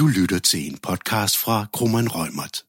[0.00, 2.62] Du lytter til en podcast fra Krummeren Rømert.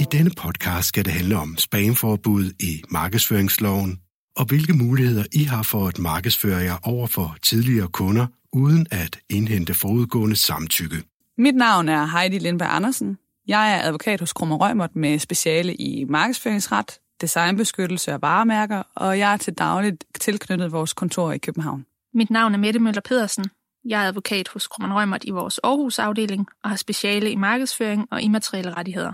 [0.00, 4.00] I denne podcast skal det handle om spamforbud i markedsføringsloven,
[4.36, 9.18] og hvilke muligheder I har for at markedsføre jer over for tidligere kunder, uden at
[9.30, 10.96] indhente forudgående samtykke.
[11.38, 13.18] Mit navn er Heidi Lindberg Andersen.
[13.48, 19.32] Jeg er advokat hos Krummer Rømert med speciale i markedsføringsret, designbeskyttelse og varemærker, og jeg
[19.32, 21.86] er til dagligt tilknyttet vores kontor i København.
[22.16, 23.44] Mit navn er Mette Møller Pedersen.
[23.84, 28.22] Jeg er advokat hos Krummen Rømert i vores Aarhus-afdeling og har speciale i markedsføring og
[28.22, 29.12] immaterielle rettigheder.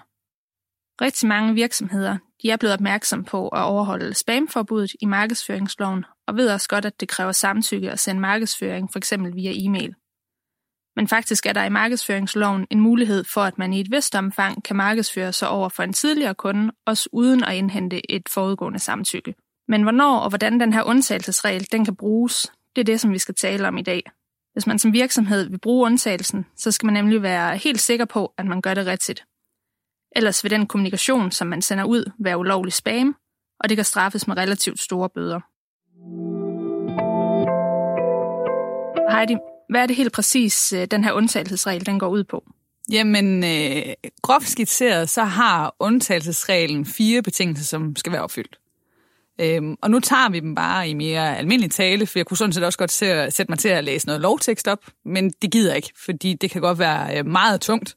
[1.05, 6.51] Rigtig mange virksomheder de er blevet opmærksom på at overholde spamforbuddet i markedsføringsloven og ved
[6.51, 9.13] også godt, at det kræver samtykke at sende markedsføring, f.eks.
[9.35, 9.95] via e-mail.
[10.97, 14.65] Men faktisk er der i markedsføringsloven en mulighed for, at man i et vist omfang
[14.65, 19.35] kan markedsføre sig over for en tidligere kunde, også uden at indhente et forudgående samtykke.
[19.69, 23.19] Men hvornår og hvordan den her undtagelsesregel den kan bruges, det er det, som vi
[23.19, 24.03] skal tale om i dag.
[24.53, 28.33] Hvis man som virksomhed vil bruge undtagelsen, så skal man nemlig være helt sikker på,
[28.39, 29.25] at man gør det rigtigt.
[30.17, 33.17] Ellers vil den kommunikation, som man sender ud, være ulovlig spam,
[33.61, 35.41] og det kan straffes med relativt store bøder.
[39.17, 39.37] Heidi,
[39.69, 42.45] hvad er det helt præcis, øh, den her undtagelsesregel den går ud på?
[42.93, 48.59] Jamen, øh, groft skitseret, så har undtagelsesreglen fire betingelser, som skal være opfyldt.
[49.41, 52.53] Øhm, og nu tager vi dem bare i mere almindelig tale, for jeg kunne sådan
[52.53, 52.93] set også godt
[53.35, 56.51] sætte mig til at læse noget lovtekst op, men det gider jeg ikke, fordi det
[56.51, 57.97] kan godt være øh, meget tungt.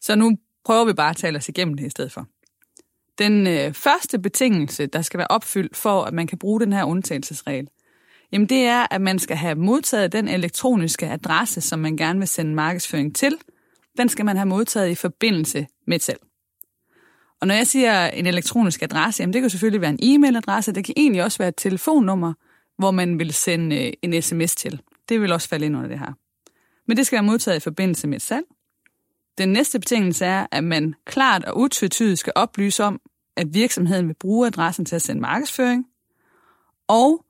[0.00, 2.26] Så nu prøver vi bare at tale os igennem det i stedet for.
[3.18, 6.84] Den øh, første betingelse, der skal være opfyldt for, at man kan bruge den her
[6.84, 7.68] undtagelsesregel,
[8.32, 12.28] jamen det er, at man skal have modtaget den elektroniske adresse, som man gerne vil
[12.28, 13.38] sende markedsføring til.
[13.98, 16.20] Den skal man have modtaget i forbindelse med et salg.
[17.40, 20.84] Og når jeg siger en elektronisk adresse, jamen det kan selvfølgelig være en e-mailadresse, det
[20.84, 22.32] kan egentlig også være et telefonnummer,
[22.78, 24.80] hvor man vil sende øh, en sms til.
[25.08, 26.12] Det vil også falde ind under det her.
[26.88, 28.44] Men det skal være modtaget i forbindelse med et salg.
[29.38, 33.00] Den næste betingelse er, at man klart og utvetydigt skal oplyse om,
[33.36, 35.86] at virksomheden vil bruge adressen til at sende markedsføring.
[36.88, 37.24] Og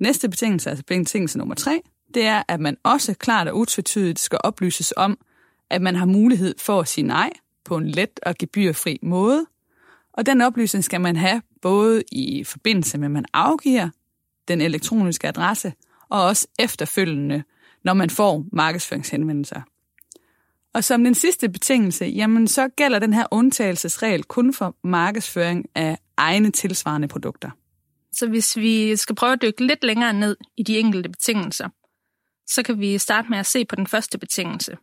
[0.00, 1.82] næste betingelse, altså betingelse nummer tre,
[2.14, 5.18] det er, at man også klart og utvetydigt skal oplyses om,
[5.70, 7.30] at man har mulighed for at sige nej
[7.66, 9.46] på en let og gebyrfri måde.
[10.12, 13.88] Og den oplysning skal man have både i forbindelse med, at man afgiver
[14.48, 15.72] den elektroniske adresse,
[16.08, 17.42] og også efterfølgende,
[17.84, 19.60] når man får markedsføringshenvendelser.
[20.74, 25.98] Og som den sidste betingelse, jamen så gælder den her undtagelsesregel kun for markedsføring af
[26.16, 27.50] egne tilsvarende produkter.
[28.12, 31.68] Så hvis vi skal prøve at dykke lidt længere ned i de enkelte betingelser,
[32.46, 34.76] så kan vi starte med at se på den første betingelse.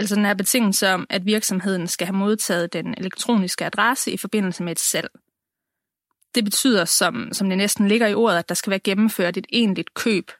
[0.00, 4.62] Altså den her betingelse om, at virksomheden skal have modtaget den elektroniske adresse i forbindelse
[4.62, 5.08] med et salg.
[6.34, 9.46] Det betyder, som, som det næsten ligger i ordet, at der skal være gennemført et
[9.52, 10.30] egentligt køb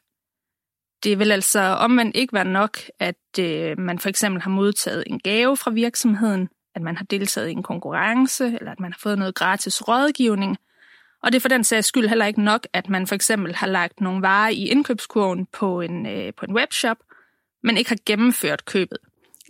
[1.05, 5.19] det vil altså omvendt ikke være nok, at øh, man for eksempel har modtaget en
[5.19, 9.19] gave fra virksomheden, at man har deltaget i en konkurrence, eller at man har fået
[9.19, 10.57] noget gratis rådgivning.
[11.23, 13.67] Og det er for den sags skyld heller ikke nok, at man for eksempel har
[13.67, 16.97] lagt nogle varer i indkøbskurven på en, øh, på en webshop,
[17.63, 18.99] men ikke har gennemført købet.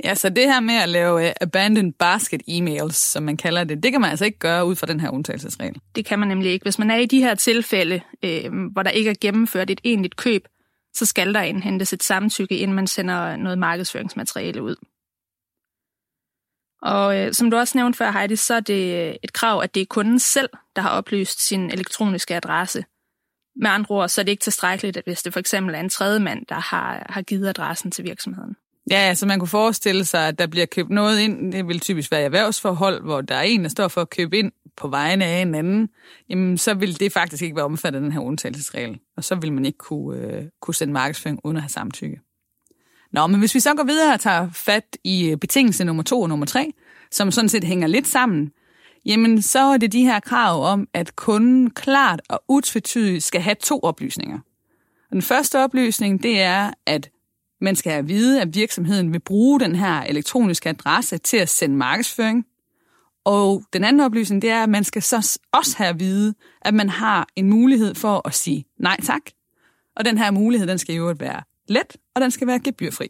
[0.05, 3.65] Ja, så det her med at lave øh, uh, abandoned basket emails, som man kalder
[3.65, 5.81] det, det kan man altså ikke gøre ud fra den her undtagelsesregel.
[5.95, 6.65] Det kan man nemlig ikke.
[6.65, 10.17] Hvis man er i de her tilfælde, øh, hvor der ikke er gennemført et egentligt
[10.17, 10.49] køb,
[10.95, 14.77] så skal der indhentes et samtykke, inden man sender noget markedsføringsmateriale ud.
[16.83, 19.75] Og øh, som du også nævnte før, Heidi, så er det øh, et krav, at
[19.75, 22.85] det er kunden selv, der har oplyst sin elektroniske adresse.
[23.57, 25.89] Med andre ord, så er det ikke tilstrækkeligt, at hvis det for eksempel er en
[25.89, 28.57] tredje mand, der har, har givet adressen til virksomheden.
[28.91, 31.53] Ja, så man kunne forestille sig, at der bliver købt noget ind.
[31.53, 34.53] Det vil typisk være erhvervsforhold, hvor der er en, der står for at købe ind
[34.77, 35.89] på vegne af en anden.
[36.29, 38.99] Jamen, så vil det faktisk ikke være omfattet af den her undtagelsesregel.
[39.17, 42.21] Og så vil man ikke kunne, øh, kunne sende markedsføring uden at have samtykke.
[43.13, 46.23] Nå, men hvis vi så går videre og tager fat i øh, betingelse nummer to
[46.23, 46.73] og nummer tre,
[47.11, 48.51] som sådan set hænger lidt sammen,
[49.07, 53.57] jamen så er det de her krav om, at kunden klart og utvetydigt skal have
[53.63, 54.39] to oplysninger.
[55.13, 57.11] Den første oplysning, det er, at
[57.61, 61.49] man skal have at vide, at virksomheden vil bruge den her elektroniske adresse til at
[61.49, 62.47] sende markedsføring.
[63.25, 66.75] Og den anden oplysning, det er, at man skal så også have at vide, at
[66.75, 69.23] man har en mulighed for at sige nej tak.
[69.97, 73.09] Og den her mulighed, den skal jo være let, og den skal være gebyrfri.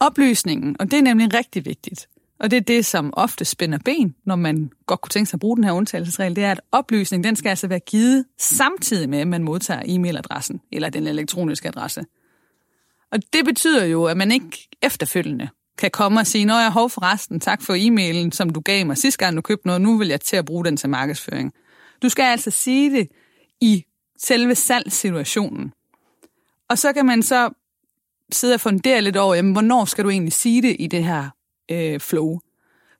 [0.00, 4.14] Oplysningen, og det er nemlig rigtig vigtigt, og det er det, som ofte spænder ben,
[4.24, 7.24] når man godt kunne tænke sig at bruge den her undtagelsesregel, det er, at oplysningen
[7.24, 12.04] den skal altså være givet samtidig med, at man modtager e-mailadressen eller den elektroniske adresse.
[13.12, 15.48] Og det betyder jo, at man ikke efterfølgende
[15.78, 18.96] kan komme og sige, når jeg har forresten, tak for e-mailen, som du gav mig
[18.96, 21.52] sidste gang, du købte noget, nu vil jeg til at bruge den til markedsføring.
[22.02, 23.08] Du skal altså sige det
[23.60, 23.84] i
[24.18, 25.72] selve salgssituationen.
[26.68, 27.50] Og så kan man så
[28.32, 31.35] sidde og fundere lidt over, jamen, hvornår skal du egentlig sige det i det her
[31.70, 32.38] øh, flow?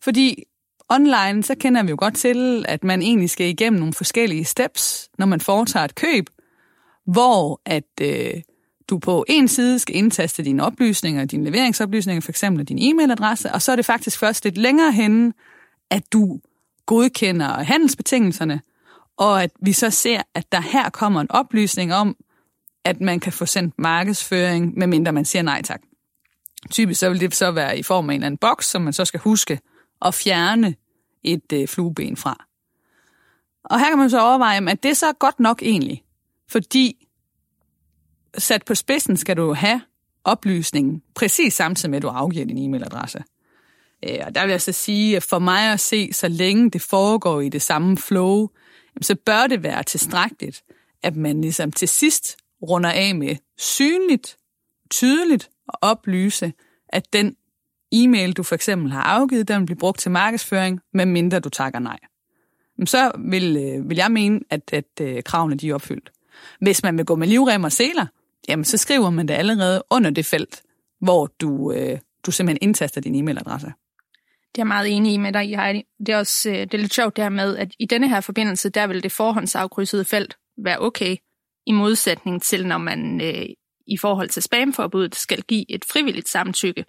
[0.03, 0.45] Fordi
[0.89, 5.09] online, så kender vi jo godt til, at man egentlig skal igennem nogle forskellige steps,
[5.19, 6.31] når man foretager et køb,
[7.07, 8.43] hvor at øh,
[8.89, 13.63] du på en side skal indtaste dine oplysninger, dine leveringsoplysninger, for eksempel din e-mailadresse, og
[13.63, 15.33] så er det faktisk først lidt længere henne,
[15.91, 16.41] at du
[16.87, 18.61] godkender handelsbetingelserne,
[19.17, 22.17] og at vi så ser, at der her kommer en oplysning om,
[22.85, 25.81] at man kan få sendt markedsføring, medmindre man siger nej tak.
[26.71, 28.93] Typisk så vil det så være i form af en eller anden boks, som man
[28.93, 29.61] så skal huske
[30.03, 30.75] at fjerne
[31.25, 32.47] et øh, flueben fra.
[33.65, 36.05] Og her kan man så overveje, at det så er godt nok egentlig,
[36.49, 37.07] fordi
[38.39, 39.81] sat på spidsen skal du have
[40.25, 43.23] oplysningen præcis samtidig med, at du afgiver din e-mailadresse.
[44.03, 46.83] Øh, og der vil jeg så sige, at for mig at se, så længe det
[46.83, 48.49] foregår i det samme flow,
[49.01, 50.63] så bør det være tilstrækkeligt,
[51.03, 54.37] at man ligesom til sidst runder af med synligt,
[54.91, 56.53] tydeligt at oplyse,
[56.89, 57.37] at den
[57.93, 61.79] e-mail, du for eksempel har afgivet, den vil blive brugt til markedsføring, medmindre du takker
[61.79, 61.99] nej.
[62.85, 66.13] Så vil, øh, vil jeg mene, at, at, øh, kravene de er opfyldt.
[66.61, 68.07] Hvis man vil gå med livrem og seler,
[68.49, 70.63] jamen så skriver man det allerede under det felt,
[71.01, 73.73] hvor du, øh, du simpelthen indtaster din e-mailadresse.
[74.55, 75.83] Det er jeg meget enig i med dig, Heidi.
[75.99, 78.21] Det er også øh, det er lidt sjovt det her med, at i denne her
[78.21, 81.17] forbindelse, der vil det forhåndsafkrydsede felt være okay,
[81.67, 83.47] i modsætning til, når man øh,
[83.87, 86.85] i forhold til spamforbuddet skal give et frivilligt samtykke,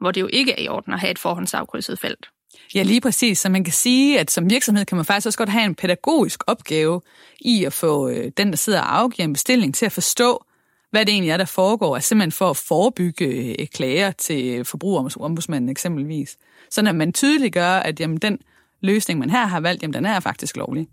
[0.00, 2.28] hvor det jo ikke er i orden at have et forhåndsafkrydset felt.
[2.74, 3.38] Ja, lige præcis.
[3.38, 6.42] Så man kan sige, at som virksomhed kan man faktisk også godt have en pædagogisk
[6.46, 7.00] opgave
[7.40, 10.44] i at få øh, den, der sidder og afgiver en bestilling, til at forstå,
[10.90, 15.68] hvad det egentlig er, der foregår, er simpelthen for at forebygge øh, klager til forbrugerombudsmanden
[15.68, 16.36] eksempelvis.
[16.70, 18.38] Så når man tydeligt gør, at jamen, den
[18.80, 20.88] løsning, man her har valgt, jamen, den er faktisk lovlig.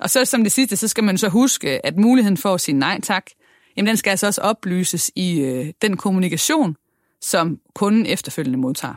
[0.00, 2.78] Og så som det sidste, så skal man så huske, at muligheden for at sige
[2.78, 3.26] nej tak,
[3.78, 6.76] jamen den skal altså også oplyses i øh, den kommunikation,
[7.22, 8.94] som kunden efterfølgende modtager.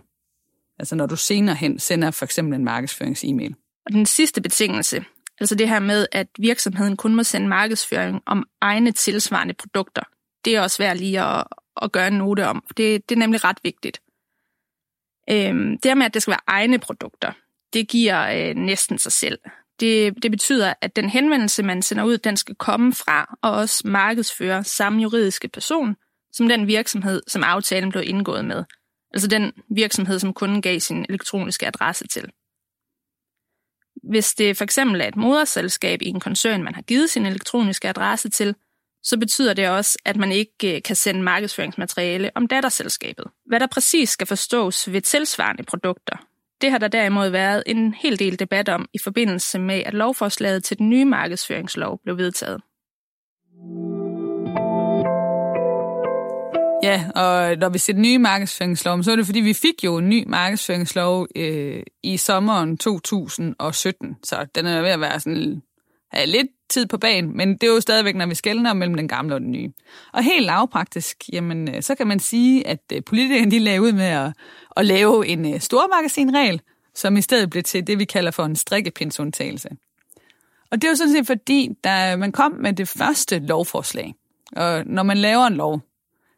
[0.79, 3.55] Altså når du senere hen sender for eksempel en markedsførings-e-mail.
[3.85, 5.05] Og den sidste betingelse,
[5.39, 10.01] altså det her med, at virksomheden kun må sende markedsføring om egne tilsvarende produkter,
[10.45, 11.43] det er også værd lige at,
[11.81, 12.63] at gøre en note om.
[12.77, 14.01] Det, det er nemlig ret vigtigt.
[15.29, 17.31] Øhm, det her med, at det skal være egne produkter,
[17.73, 19.39] det giver øh, næsten sig selv.
[19.81, 23.81] Det, det betyder, at den henvendelse, man sender ud, den skal komme fra og også
[23.85, 25.95] markedsføre samme juridiske person,
[26.31, 28.63] som den virksomhed, som aftalen blev indgået med.
[29.13, 32.29] Altså den virksomhed, som kunden gav sin elektroniske adresse til.
[34.03, 37.89] Hvis det for eksempel er et moderselskab i en koncern, man har givet sin elektroniske
[37.89, 38.55] adresse til,
[39.03, 43.25] så betyder det også, at man ikke øh, kan sende markedsføringsmateriale om datterselskabet.
[43.45, 46.17] Hvad der præcis skal forstås ved tilsvarende produkter,
[46.61, 50.63] det har der derimod været en hel del debat om i forbindelse med, at lovforslaget
[50.63, 52.61] til den nye markedsføringslov blev vedtaget.
[56.83, 59.97] Ja, og når vi ser den nye markedsføringslov, så er det fordi, vi fik jo
[59.97, 65.61] en ny markedsføringslov øh, i sommeren 2017, så den er ved at være sådan
[66.11, 69.07] have lidt tid på banen, men det er jo stadigvæk, når vi skældner mellem den
[69.07, 69.71] gamle og den nye.
[70.13, 73.91] Og helt lavpraktisk, jamen, øh, så kan man sige, at øh, politikerne de lavede ud
[73.91, 74.33] med at,
[74.77, 76.61] at lave en stormagasinregel,
[76.95, 79.69] som i stedet blev til det, vi kalder for en strikkepindsundtagelse.
[80.71, 84.13] Og det er jo sådan set fordi, da man kom med det første lovforslag,
[84.55, 85.81] og når man laver en lov,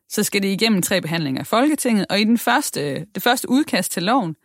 [0.10, 3.92] så skal det igennem tre behandlinger af Folketinget, og i den første, det første udkast
[3.92, 4.36] til loven,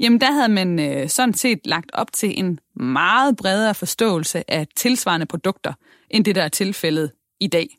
[0.00, 4.66] Jamen, der havde man øh, sådan set lagt op til en meget bredere forståelse af
[4.76, 5.72] tilsvarende produkter,
[6.10, 7.78] end det, der er tilfældet i dag.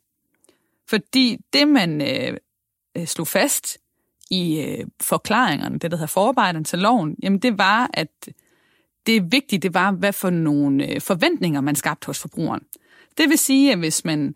[0.88, 2.36] Fordi det, man øh,
[2.96, 3.78] øh slog fast
[4.30, 8.28] i øh, forklaringerne, det der hedder forarbejderne til loven, jamen det var, at
[9.06, 12.62] det vigtige, det var, hvad for nogle øh, forventninger man skabte hos forbrugeren.
[13.18, 14.34] Det vil sige, at hvis man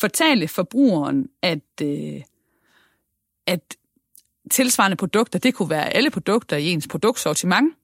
[0.00, 2.22] fortalte forbrugeren, at, øh,
[3.46, 3.76] at
[4.50, 7.74] tilsvarende produkter, det kunne være alle produkter i ens produktsortiment,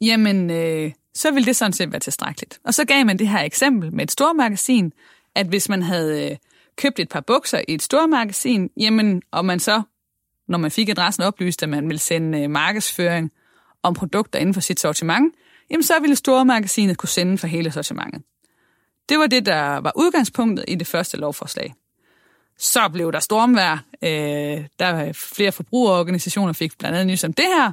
[0.00, 2.60] jamen øh, så ville det sådan set være tilstrækkeligt.
[2.64, 4.92] Og så gav man det her eksempel med et stormagasin,
[5.34, 6.36] at hvis man havde øh,
[6.76, 9.82] købt et par bukser i et stormagasin, jamen, og man så,
[10.48, 13.32] når man fik adressen oplyst, at man ville sende øh, markedsføring
[13.82, 15.34] om produkter inden for sit sortiment,
[15.70, 18.22] jamen så ville stormagasinet kunne sende for hele sortimentet.
[19.08, 21.74] Det var det, der var udgangspunktet i det første lovforslag.
[22.58, 23.84] Så blev der stormvær.
[24.02, 27.72] Øh, der var flere forbrugerorganisationer fik blandt andet nys om det her.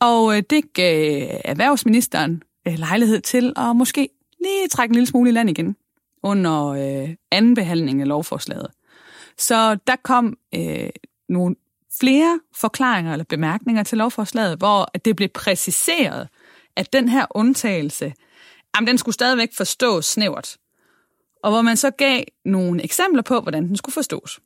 [0.00, 4.08] Og øh, det gav øh, erhvervsministeren øh, lejlighed til at måske
[4.40, 5.76] lige trække en lille smule i land igen
[6.22, 8.66] under øh, anden behandling af lovforslaget.
[9.38, 10.90] Så der kom øh,
[11.28, 11.56] nogle
[12.00, 16.28] flere forklaringer eller bemærkninger til lovforslaget, hvor det blev præciseret,
[16.76, 18.12] at den her undtagelse,
[18.76, 20.56] jamen, den skulle stadigvæk forstås snævert
[21.42, 24.40] og hvor man så gav nogle eksempler på, hvordan den skulle forstås.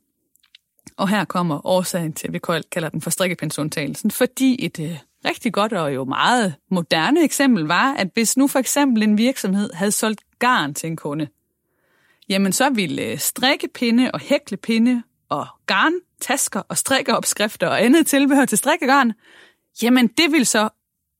[0.97, 2.39] Og her kommer årsagen til, at vi
[2.71, 7.93] kalder den for strikkepindsundtagelsen, fordi et øh, rigtig godt og jo meget moderne eksempel var,
[7.93, 11.27] at hvis nu for eksempel en virksomhed havde solgt garn til en kunde,
[12.29, 18.45] jamen så ville øh, strikkepinde og hæklepinde og garn, tasker og strikkeopskrifter og andet tilbehør
[18.45, 19.13] til strikkegarn,
[19.81, 20.69] jamen det vil så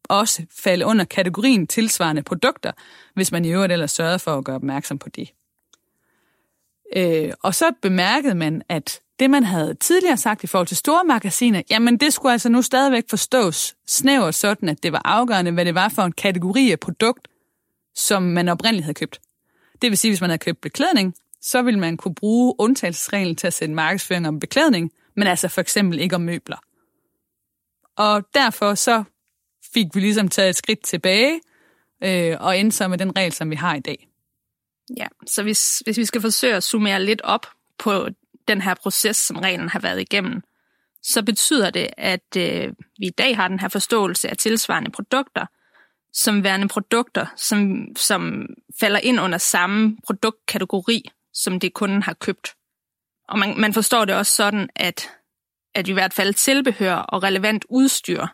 [0.10, 2.72] også falde under kategorien tilsvarende produkter,
[3.14, 5.32] hvis man i øvrigt ellers sørgede for at gøre opmærksom på det.
[6.96, 11.04] Øh, og så bemærkede man, at det, man havde tidligere sagt i forhold til store
[11.04, 15.66] magasiner, jamen det skulle altså nu stadigvæk forstås snævert sådan, at det var afgørende, hvad
[15.66, 17.28] det var for en kategori af produkt,
[17.96, 19.20] som man oprindeligt havde købt.
[19.82, 23.48] Det vil sige, hvis man havde købt beklædning, så ville man kunne bruge undtagelsesreglen til
[23.48, 26.58] at sætte markedsføring om beklædning, men altså for eksempel ikke om møbler.
[27.96, 29.04] Og derfor så
[29.74, 31.40] fik vi ligesom taget et skridt tilbage
[32.04, 34.08] øh, og endte så med den regel, som vi har i dag.
[34.98, 38.10] Ja, så hvis, hvis vi skal forsøge at summere lidt op på
[38.48, 40.42] den her proces, som reglen har været igennem,
[41.04, 45.46] så betyder det, at øh, vi i dag har den her forståelse af tilsvarende produkter,
[46.14, 48.48] som værende produkter, som, som
[48.80, 52.56] falder ind under samme produktkategori, som det kunden har købt.
[53.30, 55.10] Og man, man forstår det også sådan, at,
[55.76, 58.28] at i hvert fald tilbehør og relevant udstyr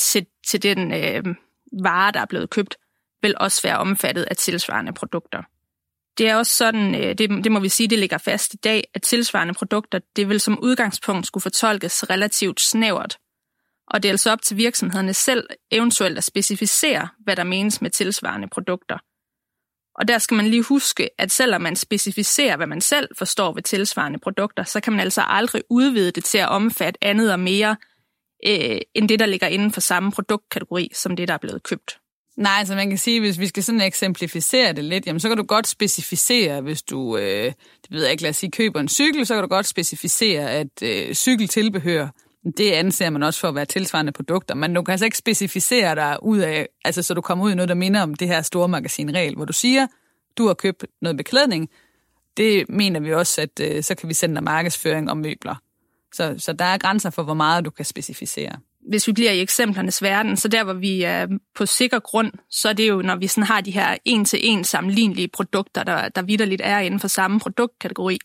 [0.00, 1.34] til, til den øh,
[1.82, 2.76] vare, der er blevet købt,
[3.22, 5.42] vil også være omfattet af tilsvarende produkter.
[6.18, 8.84] Det er også sådan, øh, det, det må vi sige, det ligger fast i dag,
[8.94, 13.18] at tilsvarende produkter, det vil som udgangspunkt skulle fortolkes relativt snævert.
[13.86, 17.90] Og det er altså op til virksomhederne selv eventuelt at specificere, hvad der menes med
[17.90, 18.98] tilsvarende produkter.
[19.94, 23.62] Og der skal man lige huske, at selvom man specificerer, hvad man selv forstår ved
[23.62, 27.76] tilsvarende produkter, så kan man altså aldrig udvide det til at omfatte andet og mere,
[28.46, 32.01] øh, end det, der ligger inden for samme produktkategori, som det, der er blevet købt.
[32.36, 35.28] Nej, så altså man kan sige, hvis vi skal sådan eksemplificere det lidt, jamen så
[35.28, 37.44] kan du godt specificere, hvis du, øh,
[37.82, 40.50] det ved jeg ikke, lad os sige, køber en cykel, så kan du godt specificere,
[40.50, 42.08] at øh, cykeltilbehør,
[42.56, 45.94] det anser man også for at være tilsvarende produkter, men du kan altså ikke specificere
[45.94, 48.42] dig ud af, altså så du kommer ud i noget, der minder om det her
[48.42, 49.86] store magasinregel, hvor du siger,
[50.38, 51.68] du har købt noget beklædning,
[52.36, 55.54] det mener vi også, at øh, så kan vi sende dig markedsføring om møbler.
[56.14, 58.52] Så, så der er grænser for, hvor meget du kan specificere
[58.88, 62.68] hvis vi bliver i eksemplernes verden, så der, hvor vi er på sikker grund, så
[62.68, 66.62] er det jo, når vi sådan har de her en-til-en sammenlignelige produkter, der, der vidderligt
[66.64, 68.18] er inden for samme produktkategori.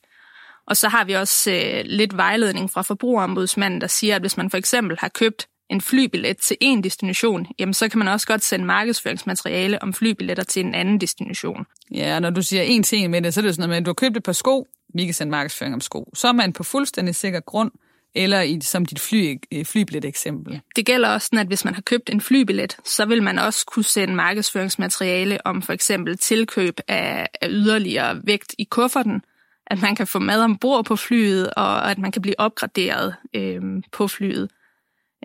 [0.67, 4.49] Og så har vi også øh, lidt vejledning fra forbrugerombudsmanden, der siger, at hvis man
[4.49, 8.43] for eksempel har købt en flybillet til en destination, jamen så kan man også godt
[8.43, 11.65] sende markedsføringsmateriale om flybilletter til en anden destination.
[11.91, 13.77] Ja, når du siger en til en med det, så er det sådan noget med,
[13.77, 16.09] at du har købt et par sko, vi kan sende markedsføring om sko.
[16.13, 17.71] Så er man på fuldstændig sikker grund,
[18.15, 20.61] eller i, som dit fly, øh, flybillet-eksempel.
[20.75, 23.85] Det gælder også, at hvis man har købt en flybillet, så vil man også kunne
[23.85, 29.21] sende markedsføringsmateriale om for eksempel tilkøb af, af yderligere vægt i kufferten,
[29.67, 33.61] at man kan få mad ombord på flyet, og at man kan blive opgraderet øh,
[33.91, 34.49] på flyet.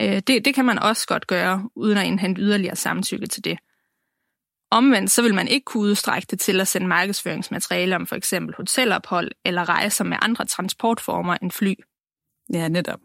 [0.01, 3.59] Øh, det, det kan man også godt gøre, uden at indhente yderligere samtykke til det.
[4.71, 8.55] Omvendt så vil man ikke kunne udstrække det til at sende markedsføringsmateriale om for eksempel
[8.57, 11.75] hotelophold eller rejser med andre transportformer end fly.
[12.53, 13.01] Ja, netop.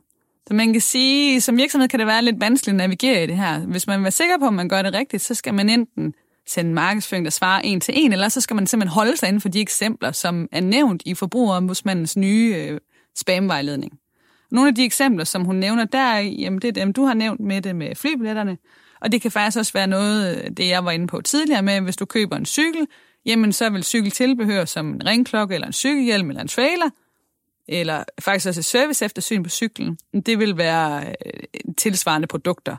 [0.48, 3.38] Så man kan sige, som virksomhed kan det være lidt vanskeligt at navigere i det
[3.38, 3.60] her.
[3.60, 6.13] Hvis man vil være sikker på, at man gør det rigtigt, så skal man enten
[6.48, 9.41] sende markedsføring, der svarer en til en, eller så skal man simpelthen holde sig inden
[9.41, 12.79] for de eksempler, som er nævnt i forbrugerombudsmandens nye øh,
[13.15, 14.00] spamvejledning.
[14.51, 17.39] Nogle af de eksempler, som hun nævner der, jamen det er dem, du har nævnt
[17.39, 18.58] med det med flybilletterne,
[19.01, 21.82] og det kan faktisk også være noget, øh, det jeg var inde på tidligere med,
[21.82, 22.88] hvis du køber en cykel,
[23.25, 26.89] jamen så vil cykeltilbehør som en ringklokke, eller en cykelhjelm, eller en trailer,
[27.67, 32.75] eller faktisk også et service eftersyn på cyklen, det vil være øh, tilsvarende produkter.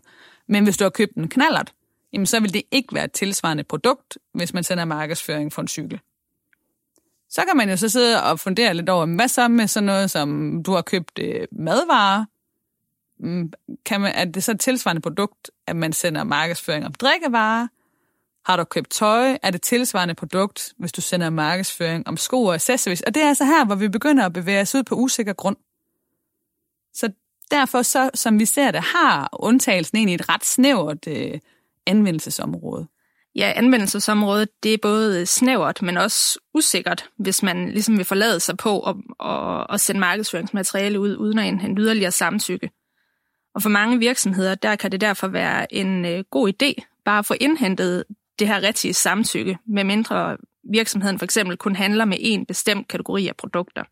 [0.46, 1.72] Men hvis du har købt en knallert,
[2.12, 5.68] jamen så vil det ikke være et tilsvarende produkt, hvis man sender markedsføring for en
[5.68, 6.00] cykel.
[7.30, 10.10] Så kan man jo så sidde og fundere lidt over, hvad så med sådan noget,
[10.10, 12.24] som du har købt øh, madvarer?
[13.20, 13.52] Mm,
[13.84, 17.68] kan man, er det så et tilsvarende produkt, at man sender markedsføring om drikkevarer?
[18.48, 22.54] Har du købt tøj, er det tilsvarende produkt, hvis du sender markedsføring om sko og
[22.54, 23.00] accessories.
[23.00, 25.56] Og det er altså her, hvor vi begynder at bevæge os ud på usikker grund.
[26.94, 27.10] Så
[27.50, 31.38] derfor, så, som vi ser det, har undtagelsen egentlig et ret snævert øh,
[31.86, 32.86] anvendelsesområde.
[33.34, 38.56] Ja, anvendelsesområdet, det er både snævert, men også usikkert, hvis man ligesom vil forlade sig
[38.56, 42.70] på at, at, at sende markedsføringsmateriale ud, uden at indhente yderligere samtykke.
[43.54, 47.26] Og for mange virksomheder, der kan det derfor være en øh, god idé bare at
[47.26, 48.04] få indhentet
[48.38, 50.36] det her rigtige samtykke, med mindre
[50.72, 53.82] virksomheden for eksempel kun handler med en bestemt kategori af produkter.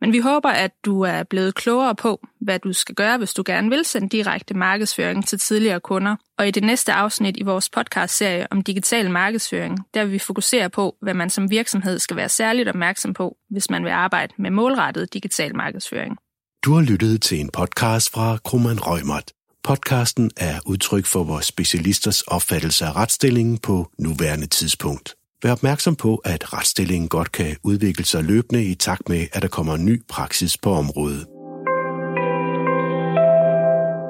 [0.00, 3.42] Men vi håber, at du er blevet klogere på, hvad du skal gøre, hvis du
[3.46, 6.16] gerne vil sende direkte markedsføring til tidligere kunder.
[6.38, 10.70] Og i det næste afsnit i vores podcast-serie om digital markedsføring, der vil vi fokusere
[10.70, 14.50] på, hvad man som virksomhed skal være særligt opmærksom på, hvis man vil arbejde med
[14.50, 16.16] målrettet digital markedsføring.
[16.64, 19.32] Du har lyttet til en podcast fra Krummeren Rømert.
[19.64, 25.14] Podcasten er udtryk for vores specialisters opfattelse af retsstillingen på nuværende tidspunkt.
[25.42, 29.48] Vær opmærksom på, at retsstillingen godt kan udvikle sig løbende i takt med, at der
[29.48, 31.26] kommer ny praksis på området.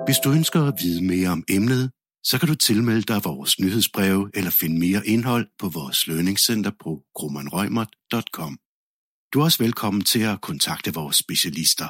[0.06, 1.90] Hvis du ønsker at vide mere om emnet,
[2.24, 7.02] så kan du tilmelde dig vores nyhedsbreve eller finde mere indhold på vores lønningscenter på
[7.14, 8.58] grummanrøgmert.com.
[9.32, 11.88] Du er også velkommen til at kontakte vores specialister.